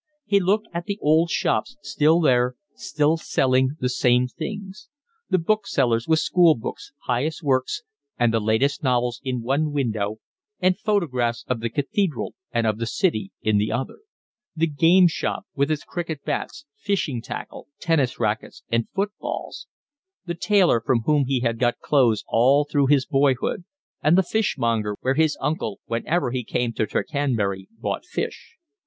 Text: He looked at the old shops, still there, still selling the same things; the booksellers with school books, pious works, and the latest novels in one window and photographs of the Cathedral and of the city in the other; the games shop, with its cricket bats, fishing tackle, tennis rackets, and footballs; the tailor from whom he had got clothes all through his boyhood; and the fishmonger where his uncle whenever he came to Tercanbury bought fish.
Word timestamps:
He 0.25 0.39
looked 0.39 0.67
at 0.73 0.85
the 0.85 0.97
old 0.99 1.29
shops, 1.29 1.77
still 1.83 2.21
there, 2.21 2.55
still 2.73 3.17
selling 3.17 3.75
the 3.79 3.87
same 3.87 4.25
things; 4.27 4.89
the 5.29 5.37
booksellers 5.37 6.07
with 6.07 6.17
school 6.17 6.55
books, 6.55 6.91
pious 7.05 7.43
works, 7.43 7.83
and 8.17 8.33
the 8.33 8.39
latest 8.39 8.81
novels 8.81 9.21
in 9.23 9.43
one 9.43 9.71
window 9.71 10.17
and 10.59 10.75
photographs 10.75 11.45
of 11.47 11.59
the 11.59 11.69
Cathedral 11.69 12.33
and 12.51 12.65
of 12.65 12.79
the 12.79 12.87
city 12.87 13.31
in 13.43 13.59
the 13.59 13.71
other; 13.71 13.99
the 14.55 14.65
games 14.65 15.11
shop, 15.11 15.45
with 15.53 15.69
its 15.69 15.83
cricket 15.83 16.25
bats, 16.25 16.65
fishing 16.75 17.21
tackle, 17.21 17.67
tennis 17.79 18.19
rackets, 18.19 18.63
and 18.71 18.89
footballs; 18.89 19.67
the 20.25 20.33
tailor 20.33 20.81
from 20.81 21.01
whom 21.01 21.25
he 21.25 21.41
had 21.41 21.59
got 21.59 21.77
clothes 21.77 22.23
all 22.27 22.65
through 22.65 22.87
his 22.87 23.05
boyhood; 23.05 23.65
and 24.01 24.17
the 24.17 24.23
fishmonger 24.23 24.97
where 25.01 25.13
his 25.13 25.37
uncle 25.39 25.79
whenever 25.85 26.31
he 26.31 26.43
came 26.43 26.73
to 26.73 26.87
Tercanbury 26.87 27.67
bought 27.79 28.03
fish. 28.03 28.57